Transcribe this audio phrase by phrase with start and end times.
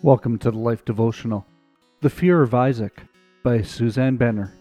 [0.00, 1.44] Welcome to the Life Devotional.
[2.02, 3.02] The Fear of Isaac
[3.42, 4.54] by Suzanne Benner.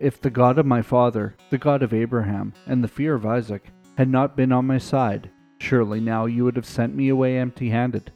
[0.00, 3.70] If the God of my father, the God of Abraham, and the fear of Isaac
[3.96, 7.70] had not been on my side, surely now you would have sent me away empty
[7.70, 8.10] handed.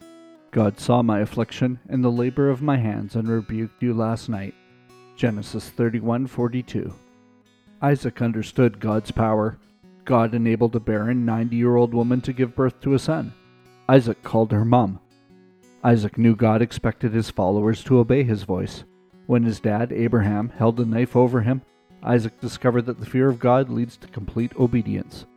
[0.51, 4.53] God saw my affliction and the labor of my hands and rebuked you last night.
[5.15, 6.93] Genesis 31:42.
[7.81, 9.57] Isaac understood God's power.
[10.03, 13.31] God enabled a barren 90-year-old woman to give birth to a son.
[13.87, 14.99] Isaac called her mom.
[15.85, 18.85] Isaac knew God expected his followers to obey his voice.
[19.27, 21.61] When his dad, Abraham, held a knife over him,
[22.01, 25.27] Isaac discovered that the fear of God leads to complete obedience.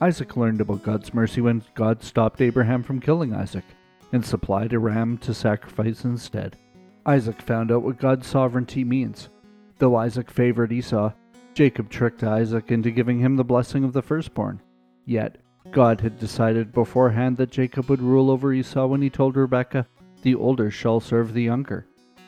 [0.00, 3.64] Isaac learned about God's mercy when God stopped Abraham from killing Isaac
[4.12, 6.56] and supplied a ram to sacrifice instead.
[7.04, 9.30] Isaac found out what God's sovereignty means.
[9.78, 11.10] Though Isaac favored Esau,
[11.54, 14.62] Jacob tricked Isaac into giving him the blessing of the firstborn.
[15.06, 15.38] Yet,
[15.70, 19.86] God had decided beforehand that Jacob would rule over Esau when he told Rebekah,
[20.22, 21.86] "The older shall serve the younger."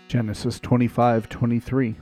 [0.08, 1.96] Genesis 25:23.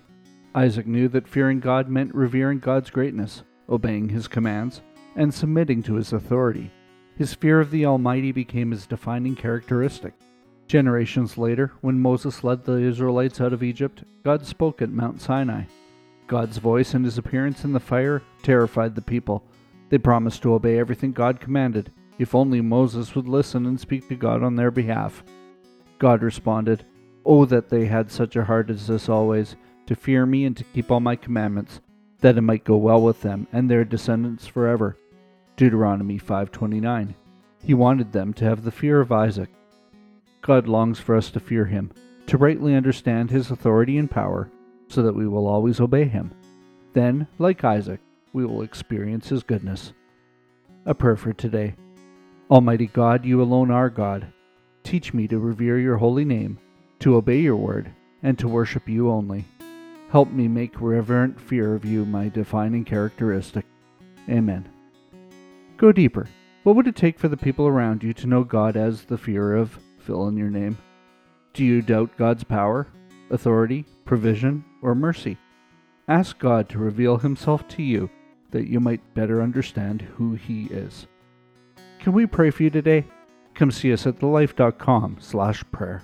[0.54, 4.82] Isaac knew that fearing God meant revering God's greatness, obeying his commands,
[5.16, 6.70] and submitting to his authority.
[7.16, 10.14] His fear of the Almighty became his defining characteristic.
[10.66, 15.64] Generations later, when Moses led the Israelites out of Egypt, God spoke at Mount Sinai.
[16.26, 19.44] God's voice and his appearance in the fire terrified the people
[19.92, 24.14] they promised to obey everything God commanded, if only Moses would listen and speak to
[24.14, 25.22] God on their behalf.
[25.98, 26.86] God responded,
[27.26, 29.54] Oh, that they had such a heart as this always,
[29.84, 31.82] to fear me and to keep all my commandments,
[32.20, 34.96] that it might go well with them and their descendants forever.
[35.58, 37.14] Deuteronomy 5:29.
[37.62, 39.50] He wanted them to have the fear of Isaac.
[40.40, 41.90] God longs for us to fear him,
[42.28, 44.50] to rightly understand his authority and power,
[44.88, 46.30] so that we will always obey him.
[46.94, 48.00] Then, like Isaac,
[48.32, 49.92] we will experience His goodness.
[50.86, 51.74] A prayer for today.
[52.50, 54.26] Almighty God, you alone are God.
[54.82, 56.58] Teach me to revere your holy name,
[56.98, 57.90] to obey your word,
[58.22, 59.44] and to worship you only.
[60.10, 63.64] Help me make reverent fear of you my defining characteristic.
[64.28, 64.68] Amen.
[65.76, 66.28] Go deeper.
[66.64, 69.56] What would it take for the people around you to know God as the fear
[69.56, 70.78] of fill in your name?
[71.54, 72.86] Do you doubt God's power,
[73.30, 75.38] authority, provision, or mercy?
[76.08, 78.10] Ask God to reveal himself to you
[78.52, 81.06] that you might better understand who he is.
[81.98, 83.04] Can we pray for you today?
[83.54, 86.02] Come see us at thelife.com slash prayer.